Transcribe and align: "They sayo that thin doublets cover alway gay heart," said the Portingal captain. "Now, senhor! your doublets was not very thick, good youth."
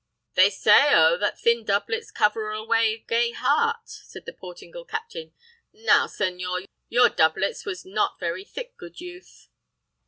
"They 0.33 0.49
sayo 0.49 1.19
that 1.19 1.39
thin 1.39 1.63
doublets 1.63 2.09
cover 2.09 2.51
alway 2.51 3.05
gay 3.07 3.33
heart," 3.33 3.87
said 3.87 4.25
the 4.25 4.33
Portingal 4.33 4.83
captain. 4.83 5.31
"Now, 5.73 6.07
senhor! 6.07 6.61
your 6.89 7.09
doublets 7.09 7.67
was 7.67 7.85
not 7.85 8.19
very 8.19 8.43
thick, 8.43 8.75
good 8.77 8.99
youth." 8.99 9.47